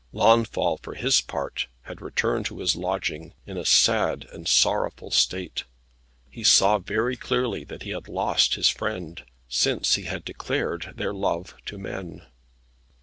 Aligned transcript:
Launfal, 0.13 0.79
for 0.81 0.95
his 0.95 1.21
part, 1.21 1.67
had 1.83 2.01
returned 2.01 2.47
to 2.47 2.57
his 2.57 2.75
lodging, 2.75 3.35
in 3.45 3.55
a 3.55 3.63
sad 3.63 4.25
and 4.31 4.47
sorrowful 4.47 5.11
case. 5.11 5.63
He 6.27 6.43
saw 6.43 6.79
very 6.79 7.15
clearly 7.15 7.63
that 7.65 7.83
he 7.83 7.91
had 7.91 8.07
lost 8.07 8.55
his 8.55 8.67
friend, 8.67 9.23
since 9.47 9.93
he 9.93 10.05
had 10.05 10.25
declared 10.25 10.95
their 10.97 11.13
love 11.13 11.53
to 11.67 11.77
men. 11.77 12.25